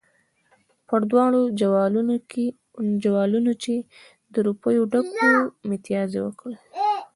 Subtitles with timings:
[0.87, 1.41] پر دواړو
[3.03, 3.73] جوالونو چې
[4.31, 5.39] له روپو ډک وو
[5.69, 6.57] متیازې وکړې.